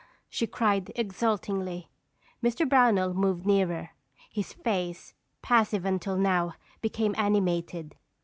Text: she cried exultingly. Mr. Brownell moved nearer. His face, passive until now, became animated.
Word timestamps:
she 0.31 0.47
cried 0.47 0.91
exultingly. 0.95 1.87
Mr. 2.43 2.67
Brownell 2.67 3.13
moved 3.13 3.45
nearer. 3.45 3.91
His 4.31 4.51
face, 4.51 5.13
passive 5.43 5.85
until 5.85 6.17
now, 6.17 6.55
became 6.81 7.13
animated. 7.19 7.93